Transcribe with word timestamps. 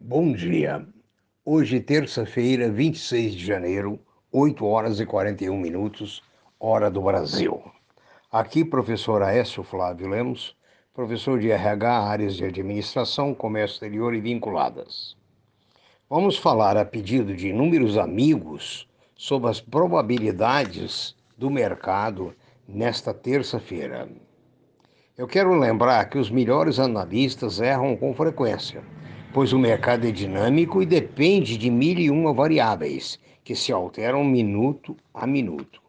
Bom 0.00 0.32
dia. 0.32 0.86
Hoje, 1.44 1.80
terça-feira, 1.80 2.70
26 2.70 3.34
de 3.34 3.44
janeiro, 3.44 3.98
8 4.30 4.64
horas 4.64 5.00
e 5.00 5.04
41 5.04 5.58
minutos, 5.58 6.22
hora 6.58 6.88
do 6.88 7.02
Brasil. 7.02 7.60
Aqui, 8.30 8.64
professor 8.64 9.22
Aécio 9.22 9.64
Flávio 9.64 10.06
Lemos, 10.06 10.56
professor 10.94 11.40
de 11.40 11.50
RH, 11.50 11.98
áreas 11.98 12.36
de 12.36 12.44
administração, 12.44 13.34
comércio 13.34 13.74
exterior 13.74 14.14
e 14.14 14.20
vinculadas. 14.20 15.16
Vamos 16.08 16.38
falar 16.38 16.76
a 16.76 16.84
pedido 16.84 17.34
de 17.34 17.48
inúmeros 17.48 17.98
amigos 17.98 18.88
sobre 19.16 19.50
as 19.50 19.60
probabilidades 19.60 21.16
do 21.36 21.50
mercado 21.50 22.32
nesta 22.68 23.12
terça-feira. 23.12 24.08
Eu 25.18 25.26
quero 25.26 25.58
lembrar 25.58 26.08
que 26.08 26.18
os 26.18 26.30
melhores 26.30 26.78
analistas 26.78 27.60
erram 27.60 27.96
com 27.96 28.14
frequência 28.14 28.80
pois 29.32 29.52
o 29.52 29.58
mercado 29.58 30.06
é 30.06 30.10
dinâmico 30.10 30.82
e 30.82 30.86
depende 30.86 31.58
de 31.58 31.70
mil 31.70 31.98
e 31.98 32.10
uma 32.10 32.32
variáveis 32.32 33.18
que 33.44 33.54
se 33.54 33.72
alteram 33.72 34.24
minuto 34.24 34.96
a 35.12 35.26
minuto. 35.26 35.82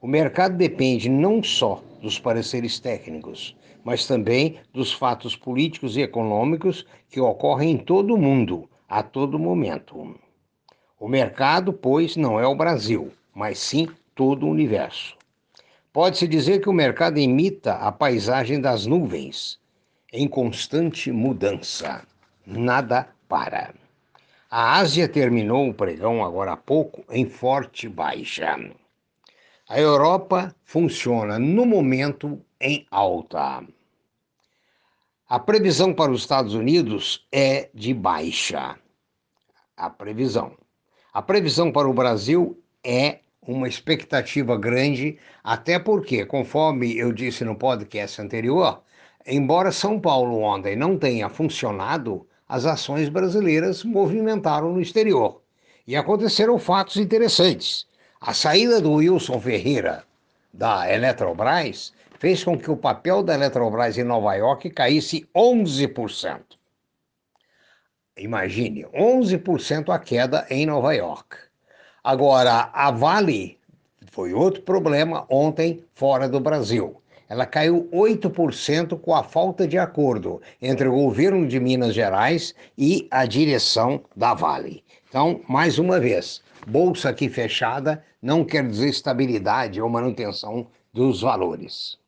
O 0.00 0.06
mercado 0.06 0.56
depende 0.56 1.08
não 1.08 1.42
só 1.42 1.82
dos 2.02 2.18
pareceres 2.18 2.78
técnicos, 2.78 3.56
mas 3.82 4.06
também 4.06 4.56
dos 4.72 4.92
fatos 4.92 5.34
políticos 5.34 5.96
e 5.96 6.02
econômicos 6.02 6.86
que 7.10 7.20
ocorrem 7.20 7.72
em 7.72 7.78
todo 7.78 8.14
o 8.14 8.18
mundo, 8.18 8.68
a 8.88 9.02
todo 9.02 9.38
momento. 9.38 10.14
O 11.00 11.08
mercado, 11.08 11.72
pois, 11.72 12.16
não 12.16 12.38
é 12.38 12.46
o 12.46 12.54
Brasil, 12.54 13.10
mas 13.34 13.58
sim 13.58 13.88
todo 14.14 14.46
o 14.46 14.50
universo. 14.50 15.16
Pode-se 15.92 16.26
dizer 16.26 16.60
que 16.60 16.68
o 16.68 16.72
mercado 16.72 17.18
imita 17.18 17.74
a 17.74 17.90
paisagem 17.90 18.60
das 18.60 18.84
nuvens, 18.84 19.58
em 20.12 20.28
constante 20.28 21.10
mudança 21.10 22.06
nada 22.46 23.08
para. 23.28 23.74
A 24.50 24.76
Ásia 24.78 25.08
terminou 25.08 25.68
o 25.68 25.74
pregão 25.74 26.24
agora 26.24 26.52
há 26.52 26.56
pouco 26.56 27.04
em 27.10 27.26
forte 27.26 27.88
baixa. 27.88 28.56
A 29.68 29.80
Europa 29.80 30.54
funciona 30.62 31.38
no 31.38 31.64
momento 31.66 32.40
em 32.60 32.86
alta. 32.90 33.64
A 35.28 35.38
previsão 35.40 35.92
para 35.92 36.12
os 36.12 36.20
Estados 36.20 36.54
Unidos 36.54 37.26
é 37.32 37.70
de 37.74 37.94
baixa. 37.94 38.78
A 39.76 39.90
previsão. 39.90 40.52
A 41.12 41.22
previsão 41.22 41.72
para 41.72 41.88
o 41.88 41.94
Brasil 41.94 42.62
é 42.84 43.20
uma 43.46 43.66
expectativa 43.66 44.56
grande, 44.56 45.18
até 45.42 45.78
porque, 45.78 46.24
conforme 46.24 46.96
eu 46.96 47.12
disse 47.12 47.44
no 47.44 47.56
podcast 47.56 48.20
anterior, 48.20 48.82
embora 49.26 49.72
São 49.72 49.98
Paulo 49.98 50.40
ontem 50.40 50.76
não 50.76 50.98
tenha 50.98 51.28
funcionado, 51.28 52.26
as 52.48 52.66
ações 52.66 53.08
brasileiras 53.08 53.84
movimentaram 53.84 54.72
no 54.72 54.80
exterior. 54.80 55.40
E 55.86 55.96
aconteceram 55.96 56.58
fatos 56.58 56.96
interessantes. 56.96 57.86
A 58.20 58.32
saída 58.32 58.80
do 58.80 58.94
Wilson 58.94 59.40
Ferreira 59.40 60.04
da 60.52 60.90
Eletrobras 60.90 61.92
fez 62.18 62.42
com 62.42 62.58
que 62.58 62.70
o 62.70 62.76
papel 62.76 63.22
da 63.22 63.34
Eletrobras 63.34 63.98
em 63.98 64.04
Nova 64.04 64.34
York 64.34 64.70
caísse 64.70 65.28
11%. 65.34 66.40
Imagine, 68.16 68.86
11% 68.94 69.92
a 69.92 69.98
queda 69.98 70.46
em 70.48 70.64
Nova 70.64 70.94
York. 70.94 71.36
Agora, 72.02 72.70
a 72.72 72.90
Vale 72.90 73.58
foi 74.10 74.32
outro 74.32 74.62
problema 74.62 75.26
ontem 75.28 75.84
fora 75.94 76.28
do 76.28 76.38
Brasil 76.38 77.02
ela 77.28 77.46
caiu 77.46 77.88
8% 77.92 78.98
com 79.00 79.14
a 79.14 79.22
falta 79.22 79.66
de 79.66 79.78
acordo 79.78 80.40
entre 80.60 80.88
o 80.88 80.94
governo 80.94 81.46
de 81.46 81.58
Minas 81.58 81.94
Gerais 81.94 82.54
e 82.76 83.08
a 83.10 83.24
direção 83.24 84.02
da 84.14 84.34
Vale. 84.34 84.84
Então, 85.08 85.40
mais 85.48 85.78
uma 85.78 86.00
vez, 86.00 86.42
bolsa 86.66 87.08
aqui 87.08 87.28
fechada 87.28 88.04
não 88.20 88.44
quer 88.44 88.66
dizer 88.66 88.88
estabilidade 88.88 89.80
ou 89.80 89.88
manutenção 89.88 90.66
dos 90.92 91.20
valores. 91.22 91.98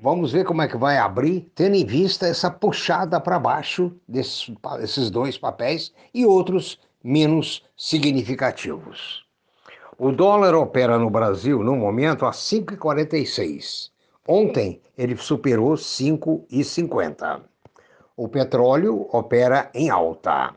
Vamos 0.00 0.30
ver 0.30 0.44
como 0.44 0.62
é 0.62 0.68
que 0.68 0.76
vai 0.76 0.96
abrir, 0.96 1.50
tendo 1.56 1.74
em 1.74 1.84
vista 1.84 2.28
essa 2.28 2.48
puxada 2.48 3.20
para 3.20 3.38
baixo 3.38 3.92
desses, 4.06 4.48
desses 4.78 5.10
dois 5.10 5.36
papéis 5.36 5.92
e 6.14 6.24
outros 6.24 6.78
menos 7.02 7.64
significativos. 7.76 9.27
O 10.00 10.12
dólar 10.12 10.54
opera 10.54 10.96
no 10.96 11.10
Brasil, 11.10 11.64
no 11.64 11.74
momento, 11.74 12.24
a 12.24 12.30
5,46. 12.30 13.90
Ontem 14.28 14.80
ele 14.96 15.16
superou 15.16 15.72
5,50. 15.72 17.40
O 18.16 18.28
petróleo 18.28 19.08
opera 19.12 19.68
em 19.74 19.90
alta. 19.90 20.54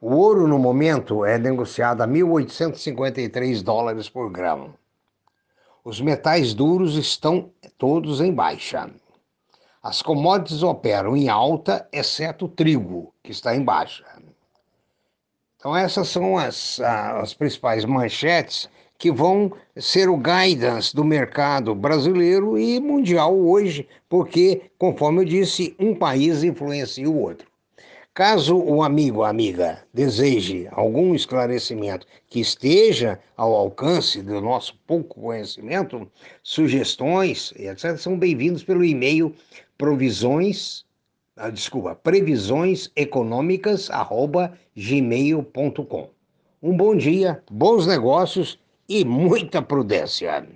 O 0.00 0.16
ouro, 0.16 0.48
no 0.48 0.58
momento, 0.58 1.24
é 1.24 1.38
negociado 1.38 2.00
a 2.00 2.08
1.853 2.08 3.62
dólares 3.62 4.08
por 4.08 4.28
grama. 4.28 4.74
Os 5.84 6.00
metais 6.00 6.52
duros 6.52 6.96
estão 6.96 7.52
todos 7.78 8.20
em 8.20 8.34
baixa. 8.34 8.90
As 9.80 10.02
commodities 10.02 10.64
operam 10.64 11.16
em 11.16 11.28
alta, 11.28 11.88
exceto 11.92 12.46
o 12.46 12.48
trigo, 12.48 13.14
que 13.22 13.30
está 13.30 13.54
em 13.54 13.62
baixa. 13.62 14.04
Então, 15.60 15.76
essas 15.76 16.08
são 16.08 16.38
as, 16.38 16.80
as 16.80 17.34
principais 17.34 17.84
manchetes 17.84 18.66
que 18.96 19.12
vão 19.12 19.52
ser 19.76 20.08
o 20.08 20.16
guidance 20.16 20.96
do 20.96 21.04
mercado 21.04 21.74
brasileiro 21.74 22.58
e 22.58 22.80
mundial 22.80 23.38
hoje, 23.38 23.86
porque, 24.08 24.62
conforme 24.78 25.20
eu 25.20 25.24
disse, 25.26 25.76
um 25.78 25.94
país 25.94 26.42
influencia 26.42 27.08
o 27.08 27.20
outro. 27.20 27.46
Caso 28.14 28.56
o 28.56 28.82
amigo 28.82 29.22
amiga 29.22 29.84
deseje 29.92 30.66
algum 30.72 31.14
esclarecimento 31.14 32.06
que 32.26 32.40
esteja 32.40 33.20
ao 33.36 33.54
alcance 33.54 34.22
do 34.22 34.40
nosso 34.40 34.74
pouco 34.86 35.20
conhecimento, 35.20 36.10
sugestões 36.42 37.52
etc., 37.54 37.98
são 37.98 38.18
bem-vindos 38.18 38.64
pelo 38.64 38.82
e-mail 38.82 39.34
provisões, 39.76 40.86
ah, 41.40 41.50
desculpa, 41.50 41.94
previsões 41.94 42.90
econômicas, 42.94 43.90
arroba 43.90 44.52
gmail.com. 44.76 46.10
Um 46.62 46.76
bom 46.76 46.94
dia, 46.94 47.42
bons 47.50 47.86
negócios 47.86 48.58
e 48.88 49.04
muita 49.04 49.62
prudência. 49.62 50.46